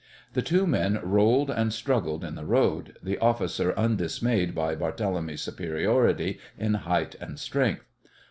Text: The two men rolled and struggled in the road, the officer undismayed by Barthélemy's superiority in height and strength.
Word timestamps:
The 0.33 0.41
two 0.41 0.65
men 0.65 0.99
rolled 1.03 1.51
and 1.51 1.71
struggled 1.71 2.23
in 2.23 2.33
the 2.33 2.43
road, 2.43 2.97
the 3.03 3.19
officer 3.19 3.71
undismayed 3.77 4.55
by 4.55 4.75
Barthélemy's 4.75 5.41
superiority 5.43 6.39
in 6.57 6.73
height 6.73 7.13
and 7.21 7.37
strength. 7.39 7.85